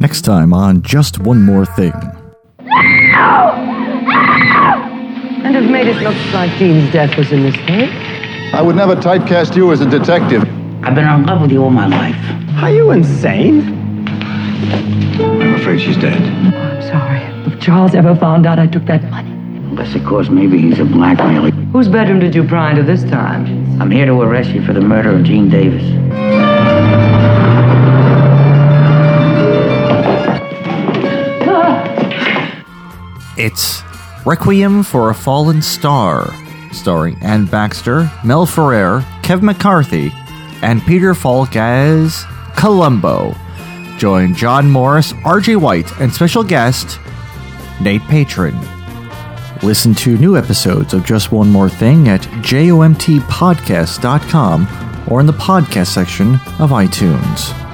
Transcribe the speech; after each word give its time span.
next 0.00 0.22
time 0.22 0.52
on 0.52 0.82
Just 0.82 1.18
One 1.18 1.42
More 1.42 1.66
Thing. 1.66 1.92
And 5.44 5.54
have 5.54 5.70
made 5.70 5.86
it 5.86 5.96
look 6.02 6.16
like 6.32 6.56
Dean's 6.58 6.92
death 6.92 7.16
was 7.16 7.32
a 7.32 7.36
mistake. 7.36 7.90
I 8.54 8.62
would 8.62 8.76
never 8.76 8.94
typecast 8.94 9.56
you 9.56 9.72
as 9.72 9.80
a 9.80 9.88
detective. 9.88 10.42
I've 10.84 10.94
been 10.94 11.08
in 11.08 11.26
love 11.26 11.42
with 11.42 11.50
you 11.50 11.62
all 11.62 11.70
my 11.70 11.86
life. 11.86 12.16
Are 12.62 12.70
you 12.70 12.90
insane? 12.90 14.06
I'm 15.20 15.54
afraid 15.54 15.80
she's 15.80 15.96
dead. 15.96 16.20
I'm 16.54 16.82
sorry. 16.82 17.52
If 17.52 17.60
Charles 17.60 17.94
ever 17.94 18.14
found 18.14 18.46
out 18.46 18.58
I 18.58 18.66
took 18.66 18.84
that 18.86 19.02
money. 19.10 19.30
Unless, 19.30 19.94
of 19.94 20.04
course, 20.04 20.28
maybe 20.28 20.58
he's 20.58 20.78
a 20.78 20.84
blackmailer. 20.84 21.50
Whose 21.72 21.88
bedroom 21.88 22.20
did 22.20 22.34
you 22.34 22.44
pry 22.44 22.70
into 22.70 22.82
this 22.82 23.04
time? 23.04 23.46
I'm 23.80 23.90
here 23.90 24.06
to 24.06 24.20
arrest 24.20 24.50
you 24.50 24.64
for 24.64 24.72
the 24.72 24.80
murder 24.80 25.10
of 25.10 25.24
Jean 25.24 25.48
Davis. 25.48 25.82
It's 33.38 33.82
Requiem 34.26 34.82
for 34.82 35.08
a 35.10 35.14
Fallen 35.14 35.62
Star, 35.62 36.34
starring 36.72 37.16
Anne 37.22 37.46
Baxter, 37.46 38.10
Mel 38.24 38.46
Ferrer, 38.46 39.04
Kevin 39.22 39.46
McCarthy, 39.46 40.12
and 40.60 40.82
Peter 40.82 41.14
Falk 41.14 41.54
as 41.54 42.24
Columbo. 42.56 43.36
Join 43.96 44.34
John 44.34 44.68
Morris, 44.68 45.12
RJ 45.12 45.60
White, 45.60 46.00
and 46.00 46.12
special 46.12 46.42
guest 46.42 46.98
Nate 47.80 48.02
Patron. 48.02 48.58
Listen 49.62 49.94
to 49.94 50.18
new 50.18 50.36
episodes 50.36 50.92
of 50.92 51.06
Just 51.06 51.30
One 51.30 51.48
More 51.48 51.70
Thing 51.70 52.08
at 52.08 52.22
jomtpodcast.com 52.22 55.04
or 55.08 55.20
in 55.20 55.26
the 55.26 55.32
podcast 55.32 55.86
section 55.86 56.34
of 56.58 56.70
iTunes. 56.70 57.67